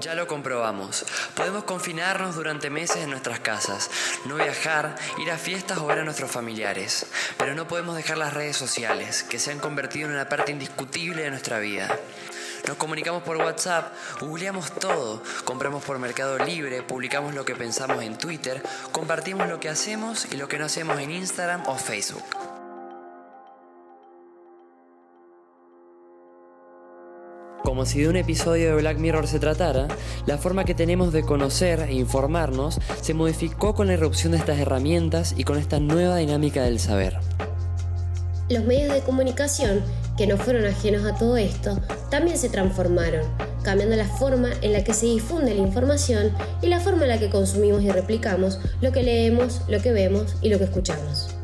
[0.00, 1.04] Ya lo comprobamos.
[1.34, 3.90] Podemos confinarnos durante meses en nuestras casas,
[4.26, 7.06] no viajar, ir a fiestas o ver a nuestros familiares.
[7.36, 11.22] Pero no podemos dejar las redes sociales, que se han convertido en una parte indiscutible
[11.22, 11.98] de nuestra vida.
[12.66, 18.18] Nos comunicamos por WhatsApp, googleamos todo, compramos por Mercado Libre, publicamos lo que pensamos en
[18.18, 18.62] Twitter,
[18.92, 22.47] compartimos lo que hacemos y lo que no hacemos en Instagram o Facebook.
[27.78, 29.86] Como si de un episodio de Black Mirror se tratara,
[30.26, 34.58] la forma que tenemos de conocer e informarnos se modificó con la irrupción de estas
[34.58, 37.18] herramientas y con esta nueva dinámica del saber.
[38.48, 39.80] Los medios de comunicación,
[40.16, 41.78] que no fueron ajenos a todo esto,
[42.10, 43.22] también se transformaron,
[43.62, 47.20] cambiando la forma en la que se difunde la información y la forma en la
[47.20, 51.37] que consumimos y replicamos lo que leemos, lo que vemos y lo que escuchamos.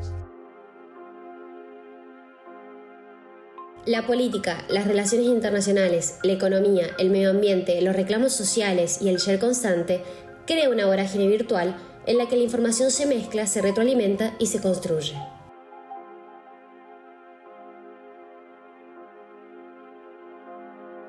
[3.86, 9.18] La política, las relaciones internacionales, la economía, el medio ambiente, los reclamos sociales y el
[9.18, 10.02] share constante
[10.46, 11.76] crea una vorágine virtual
[12.06, 15.14] en la que la información se mezcla, se retroalimenta y se construye.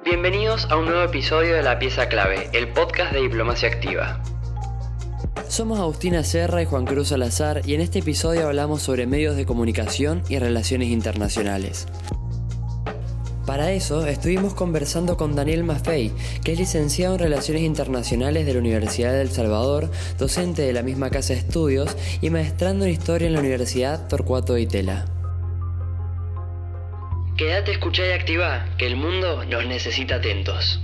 [0.03, 4.21] Bienvenidos a un nuevo episodio de La Pieza Clave, el podcast de Diplomacia Activa.
[5.47, 9.45] Somos Agustina Serra y Juan Cruz Salazar y en este episodio hablamos sobre medios de
[9.45, 11.87] comunicación y relaciones internacionales.
[13.55, 16.11] Para eso estuvimos conversando con Daniel Maffei,
[16.43, 20.83] que es licenciado en Relaciones Internacionales de la Universidad de El Salvador, docente de la
[20.83, 25.05] misma casa de estudios y maestrando en Historia en la Universidad Torcuato de Itela.
[27.37, 30.81] Quédate, escucha y activa, que el mundo nos necesita atentos.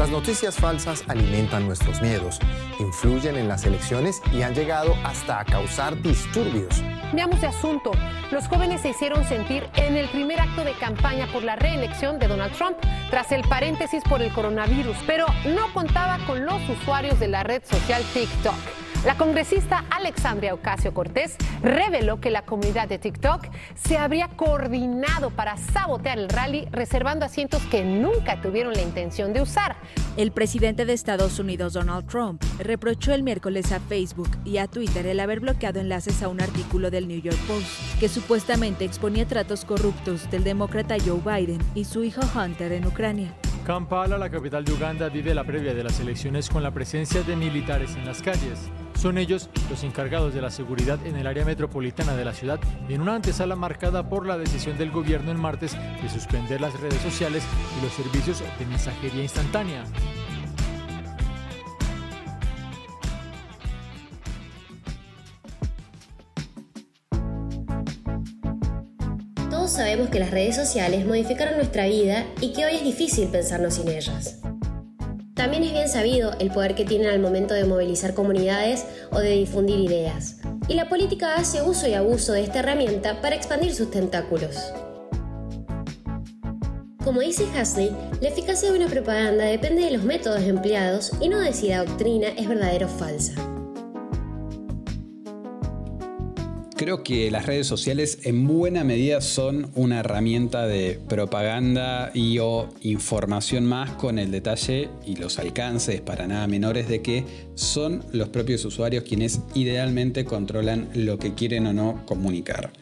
[0.00, 2.38] Las noticias falsas alimentan nuestros miedos,
[2.78, 6.82] influyen en las elecciones y han llegado hasta a causar disturbios.
[7.02, 7.90] Cambiamos de asunto.
[8.30, 12.28] Los jóvenes se hicieron sentir en el primer acto de campaña por la reelección de
[12.28, 12.78] Donald Trump,
[13.10, 17.62] tras el paréntesis por el coronavirus, pero no contaba con los usuarios de la red
[17.66, 18.89] social TikTok.
[19.06, 25.56] La congresista Alexandria Ocasio Cortés reveló que la comunidad de TikTok se habría coordinado para
[25.56, 29.76] sabotear el rally, reservando asientos que nunca tuvieron la intención de usar.
[30.18, 35.06] El presidente de Estados Unidos, Donald Trump, reprochó el miércoles a Facebook y a Twitter
[35.06, 39.64] el haber bloqueado enlaces a un artículo del New York Post que supuestamente exponía tratos
[39.64, 43.34] corruptos del demócrata Joe Biden y su hijo Hunter en Ucrania.
[43.64, 47.36] Kampala, la capital de Uganda, vive la previa de las elecciones con la presencia de
[47.36, 48.70] militares en las calles.
[49.00, 53.00] Son ellos los encargados de la seguridad en el área metropolitana de la ciudad en
[53.00, 57.42] una antesala marcada por la decisión del gobierno el martes de suspender las redes sociales
[57.78, 59.84] y los servicios de mensajería instantánea.
[69.48, 73.76] Todos sabemos que las redes sociales modificaron nuestra vida y que hoy es difícil pensarnos
[73.76, 74.40] sin ellas.
[75.40, 79.30] También es bien sabido el poder que tienen al momento de movilizar comunidades o de
[79.30, 80.36] difundir ideas.
[80.68, 84.70] Y la política hace uso y abuso de esta herramienta para expandir sus tentáculos.
[87.02, 87.90] Como dice Hasley,
[88.20, 91.86] la eficacia de una propaganda depende de los métodos empleados y no de si la
[91.86, 93.32] doctrina es verdadera o falsa.
[96.80, 102.70] Creo que las redes sociales en buena medida son una herramienta de propaganda y o
[102.80, 108.30] información más con el detalle y los alcances para nada menores de que son los
[108.30, 112.72] propios usuarios quienes idealmente controlan lo que quieren o no comunicar.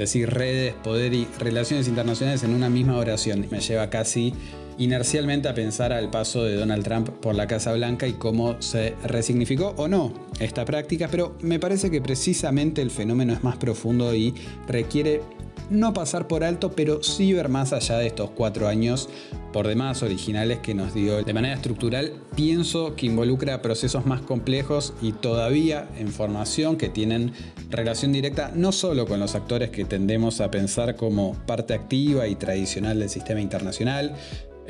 [0.00, 3.46] Decir redes, poder y relaciones internacionales en una misma oración.
[3.50, 4.32] Me lleva casi
[4.78, 8.94] inercialmente a pensar al paso de Donald Trump por la Casa Blanca y cómo se
[9.04, 14.14] resignificó o no esta práctica, pero me parece que precisamente el fenómeno es más profundo
[14.14, 14.34] y
[14.66, 15.20] requiere
[15.70, 19.08] no pasar por alto, pero sí ver más allá de estos cuatro años
[19.52, 24.92] por demás originales que nos dio de manera estructural, pienso que involucra procesos más complejos
[25.00, 27.32] y todavía en formación que tienen
[27.70, 32.34] relación directa no solo con los actores que tendemos a pensar como parte activa y
[32.34, 34.14] tradicional del sistema internacional,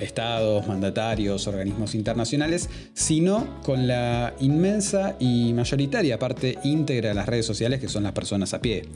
[0.00, 7.46] estados, mandatarios, organismos internacionales, sino con la inmensa y mayoritaria parte íntegra de las redes
[7.46, 8.86] sociales que son las personas a pie.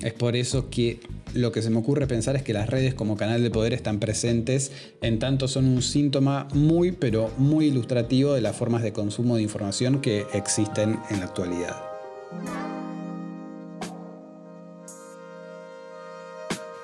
[0.00, 1.00] Es por eso que
[1.34, 3.98] lo que se me ocurre pensar es que las redes como canal de poder están
[3.98, 9.36] presentes, en tanto son un síntoma muy pero muy ilustrativo de las formas de consumo
[9.36, 11.76] de información que existen en la actualidad.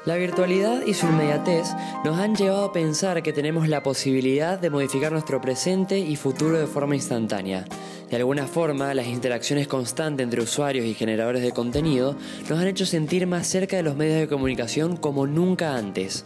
[0.06, 1.66] La virtualidad y su inmediatez
[2.04, 6.56] nos han llevado a pensar que tenemos la posibilidad de modificar nuestro presente y futuro
[6.56, 7.64] de forma instantánea.
[8.10, 12.16] De alguna forma, las interacciones constantes entre usuarios y generadores de contenido
[12.48, 16.24] nos han hecho sentir más cerca de los medios de comunicación como nunca antes.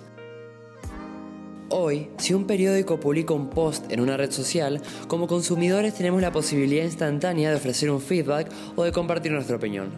[1.70, 6.32] Hoy, si un periódico publica un post en una red social, como consumidores tenemos la
[6.32, 9.90] posibilidad instantánea de ofrecer un feedback o de compartir nuestra opinión.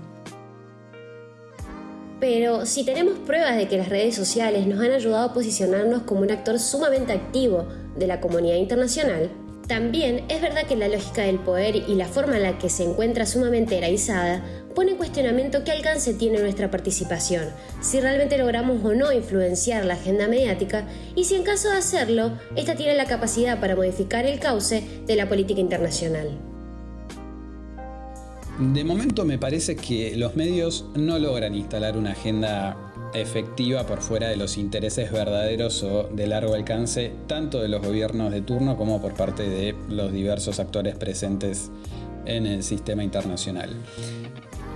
[2.20, 6.20] Pero si tenemos pruebas de que las redes sociales nos han ayudado a posicionarnos como
[6.20, 9.30] un actor sumamente activo de la comunidad internacional,
[9.66, 12.84] también es verdad que la lógica del poder y la forma en la que se
[12.84, 14.44] encuentra sumamente eraizada
[14.74, 17.50] pone en cuestionamiento qué alcance tiene nuestra participación,
[17.80, 22.32] si realmente logramos o no influenciar la agenda mediática y si en caso de hacerlo,
[22.56, 26.30] esta tiene la capacidad para modificar el cauce de la política internacional.
[28.58, 34.28] De momento me parece que los medios no logran instalar una agenda efectiva por fuera
[34.28, 39.00] de los intereses verdaderos o de largo alcance, tanto de los gobiernos de turno como
[39.00, 41.70] por parte de los diversos actores presentes
[42.26, 43.70] en el sistema internacional.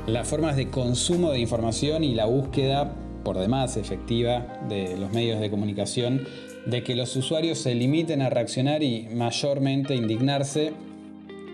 [0.07, 2.93] Las formas de consumo de información y la búsqueda,
[3.25, 6.27] por demás efectiva, de los medios de comunicación,
[6.67, 10.73] de que los usuarios se limiten a reaccionar y mayormente indignarse,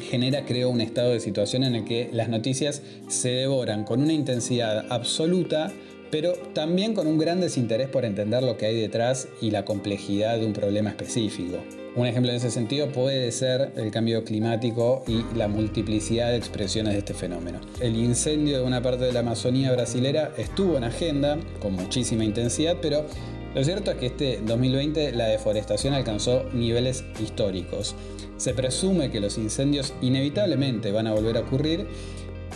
[0.01, 4.13] genera, creo, un estado de situación en el que las noticias se devoran con una
[4.13, 5.73] intensidad absoluta
[6.13, 10.39] pero también con un gran desinterés por entender lo que hay detrás y la complejidad
[10.39, 11.57] de un problema específico.
[11.97, 16.93] Un ejemplo en ese sentido puede ser el cambio climático y la multiplicidad de expresiones
[16.93, 17.61] de este fenómeno.
[17.81, 22.77] El incendio de una parte de la Amazonía brasilera estuvo en agenda con muchísima intensidad,
[22.83, 23.07] pero
[23.55, 27.95] lo cierto es que este 2020 la deforestación alcanzó niveles históricos.
[28.37, 31.87] Se presume que los incendios inevitablemente van a volver a ocurrir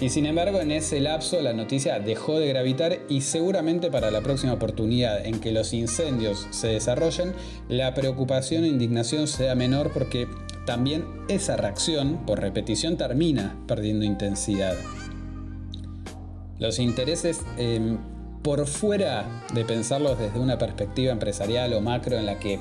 [0.00, 4.20] y sin embargo, en ese lapso la noticia dejó de gravitar y seguramente para la
[4.20, 7.32] próxima oportunidad en que los incendios se desarrollen,
[7.69, 10.28] la preocupación e indignación sea menor porque
[10.66, 14.76] también esa reacción por repetición termina perdiendo intensidad.
[16.58, 17.96] Los intereses em,
[18.43, 22.60] por fuera de pensarlos desde una perspectiva empresarial o macro en la que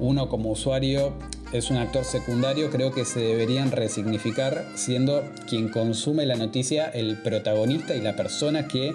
[0.00, 1.12] uno como usuario
[1.52, 7.18] es un actor secundario, creo que se deberían resignificar siendo quien consume la noticia el
[7.18, 8.94] protagonista y la persona que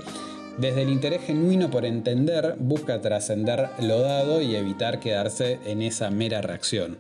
[0.58, 6.10] desde el interés genuino por entender busca trascender lo dado y evitar quedarse en esa
[6.10, 6.98] mera reacción.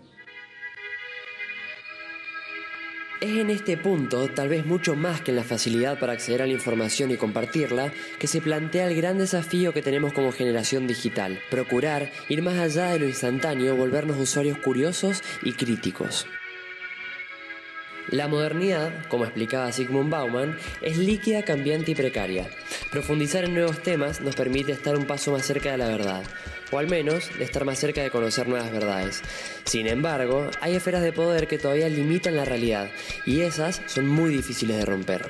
[3.19, 6.45] Es en este punto, tal vez mucho más que en la facilidad para acceder a
[6.45, 11.39] la información y compartirla, que se plantea el gran desafío que tenemos como generación digital,
[11.49, 16.27] procurar ir más allá de lo instantáneo, volvernos usuarios curiosos y críticos.
[18.09, 22.49] La modernidad, como explicaba Sigmund Bauman, es líquida, cambiante y precaria.
[22.89, 26.23] Profundizar en nuevos temas nos permite estar un paso más cerca de la verdad,
[26.71, 29.21] o al menos de estar más cerca de conocer nuevas verdades.
[29.65, 32.89] Sin embargo, hay esferas de poder que todavía limitan la realidad,
[33.25, 35.29] y esas son muy difíciles de romper.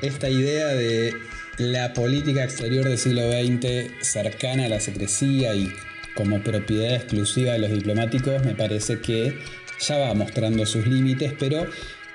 [0.00, 1.12] Esta idea de
[1.58, 5.70] la política exterior del siglo XX cercana a la secrecía y
[6.14, 9.38] como propiedad exclusiva de los diplomáticos me parece que
[9.80, 11.66] ya va mostrando sus límites, pero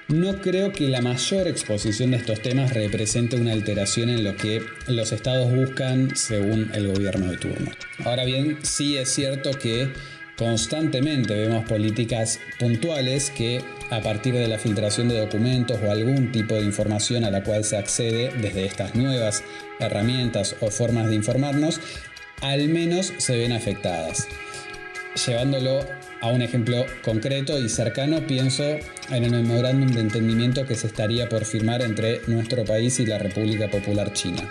[0.09, 4.61] no creo que la mayor exposición de estos temas represente una alteración en lo que
[4.87, 7.71] los estados buscan según el gobierno de turno.
[8.03, 9.89] Ahora bien, sí es cierto que
[10.37, 13.61] constantemente vemos políticas puntuales que
[13.91, 17.63] a partir de la filtración de documentos o algún tipo de información a la cual
[17.63, 19.43] se accede desde estas nuevas
[19.79, 21.79] herramientas o formas de informarnos,
[22.41, 24.27] al menos se ven afectadas.
[25.15, 25.85] Llevándolo
[26.21, 31.29] a un ejemplo concreto y cercano, pienso en el memorándum de entendimiento que se estaría
[31.29, 34.49] por firmar entre nuestro país y la República Popular China.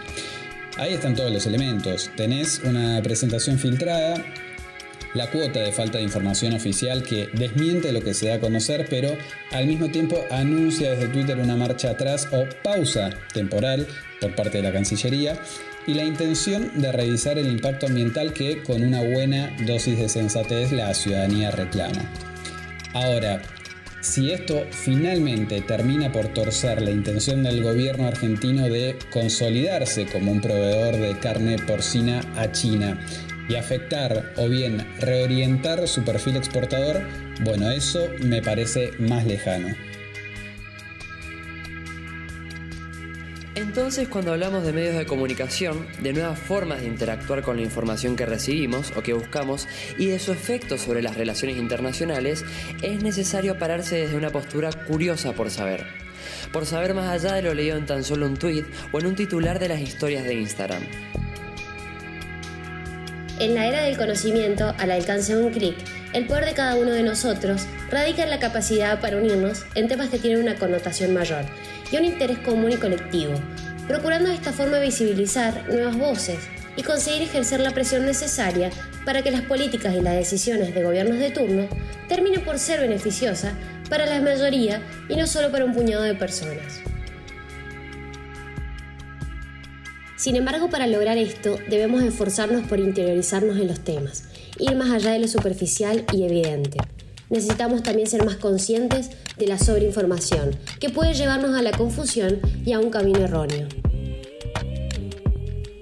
[0.76, 2.10] Ahí están todos los elementos.
[2.16, 4.24] Tenés una presentación filtrada,
[5.14, 8.86] la cuota de falta de información oficial que desmiente lo que se da a conocer,
[8.88, 9.16] pero
[9.50, 13.86] al mismo tiempo anuncia desde Twitter una marcha atrás o pausa temporal
[14.20, 15.38] por parte de la Cancillería
[15.86, 20.72] y la intención de revisar el impacto ambiental que con una buena dosis de sensatez
[20.72, 22.02] la ciudadanía reclama.
[22.94, 23.42] Ahora,
[24.00, 30.40] si esto finalmente termina por torcer la intención del gobierno argentino de consolidarse como un
[30.40, 32.98] proveedor de carne porcina a China
[33.48, 37.00] y afectar o bien reorientar su perfil exportador,
[37.44, 39.68] bueno, eso me parece más lejano.
[43.62, 48.16] Entonces, cuando hablamos de medios de comunicación, de nuevas formas de interactuar con la información
[48.16, 52.44] que recibimos o que buscamos y de su efecto sobre las relaciones internacionales,
[52.82, 55.86] es necesario pararse desde una postura curiosa por saber.
[56.52, 59.14] Por saber más allá de lo leído en tan solo un tweet o en un
[59.14, 60.82] titular de las historias de Instagram.
[63.38, 65.76] En la era del conocimiento, al alcance de un clic,
[66.12, 70.10] el poder de cada uno de nosotros radica en la capacidad para unirnos en temas
[70.10, 71.44] que tienen una connotación mayor
[71.90, 73.34] y un interés común y colectivo,
[73.88, 76.38] procurando de esta forma visibilizar nuevas voces
[76.76, 78.70] y conseguir ejercer la presión necesaria
[79.04, 81.68] para que las políticas y las decisiones de gobiernos de turno
[82.08, 83.52] terminen por ser beneficiosas
[83.88, 86.91] para la mayoría y no solo para un puñado de personas.
[90.22, 94.22] Sin embargo, para lograr esto, debemos esforzarnos por interiorizarnos en los temas,
[94.56, 96.78] ir más allá de lo superficial y evidente.
[97.28, 102.72] Necesitamos también ser más conscientes de la sobreinformación, que puede llevarnos a la confusión y
[102.72, 103.66] a un camino erróneo.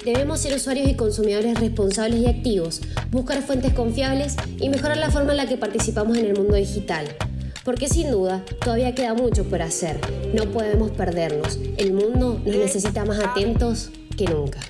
[0.06, 2.80] Debemos ser usuarios y consumidores responsables y activos,
[3.10, 7.04] buscar fuentes confiables y mejorar la forma en la que participamos en el mundo digital.
[7.62, 10.00] Porque sin duda todavía queda mucho por hacer,
[10.32, 11.58] no podemos perdernos.
[11.76, 13.90] El mundo nos necesita más atentos
[14.26, 14.60] nunca.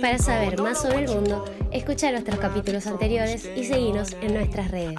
[0.00, 4.98] Para saber más sobre el mundo, escucha nuestros capítulos anteriores y seguinos en nuestras redes.